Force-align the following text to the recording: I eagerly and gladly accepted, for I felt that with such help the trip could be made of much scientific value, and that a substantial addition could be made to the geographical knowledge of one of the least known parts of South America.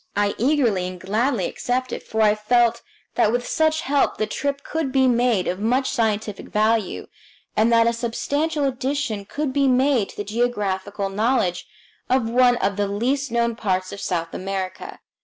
I 0.15 0.33
eagerly 0.39 0.87
and 0.87 0.99
gladly 0.99 1.45
accepted, 1.45 2.01
for 2.01 2.23
I 2.23 2.33
felt 2.33 2.81
that 3.13 3.31
with 3.31 3.45
such 3.47 3.81
help 3.81 4.17
the 4.17 4.25
trip 4.25 4.63
could 4.63 4.91
be 4.91 5.07
made 5.07 5.47
of 5.47 5.59
much 5.59 5.91
scientific 5.91 6.47
value, 6.49 7.05
and 7.55 7.71
that 7.71 7.85
a 7.85 7.93
substantial 7.93 8.65
addition 8.65 9.25
could 9.25 9.53
be 9.53 9.67
made 9.67 10.09
to 10.09 10.17
the 10.17 10.23
geographical 10.23 11.09
knowledge 11.09 11.67
of 12.09 12.27
one 12.27 12.55
of 12.55 12.77
the 12.77 12.87
least 12.87 13.29
known 13.31 13.55
parts 13.55 13.91
of 13.91 14.01
South 14.01 14.33
America. 14.33 15.01